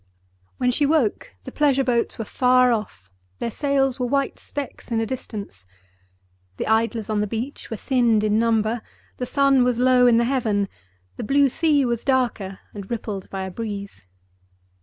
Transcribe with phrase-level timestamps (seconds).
[0.57, 4.97] When she woke, the pleasure boats were far off; their sails were white specks in
[4.97, 5.63] the distance.
[6.57, 8.81] The idlers on the beach were thinned in number;
[9.17, 10.69] the sun was low in the heaven;
[11.17, 14.07] the blue sea was darker, and rippled by a breeze.